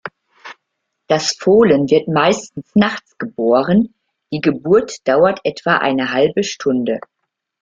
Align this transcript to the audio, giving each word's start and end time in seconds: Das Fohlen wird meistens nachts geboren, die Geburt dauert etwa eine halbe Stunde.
Das 1.05 1.33
Fohlen 1.39 1.91
wird 1.91 2.07
meistens 2.07 2.65
nachts 2.73 3.19
geboren, 3.19 3.93
die 4.33 4.41
Geburt 4.41 5.07
dauert 5.07 5.39
etwa 5.43 5.77
eine 5.77 6.11
halbe 6.11 6.41
Stunde. 6.43 6.99